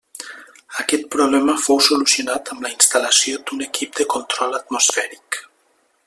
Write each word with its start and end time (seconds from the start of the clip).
Aquest 0.83 1.03
problema 1.15 1.55
fou 1.65 1.81
solucionat 1.87 2.51
amb 2.55 2.65
la 2.67 2.71
instal·lació 2.75 3.43
d'un 3.51 3.61
equip 3.69 3.93
de 4.03 4.11
control 4.17 4.61
atmosfèric. 4.61 5.43